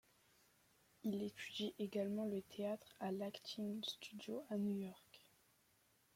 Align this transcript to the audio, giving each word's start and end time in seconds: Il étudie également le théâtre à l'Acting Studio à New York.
Il 1.03 1.21
étudie 1.21 1.75
également 1.77 2.25
le 2.25 2.41
théâtre 2.41 2.95
à 2.99 3.11
l'Acting 3.11 3.83
Studio 3.83 4.41
à 4.49 4.57
New 4.57 4.79
York. 4.79 5.27